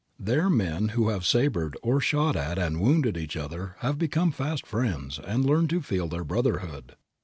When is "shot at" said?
2.01-2.57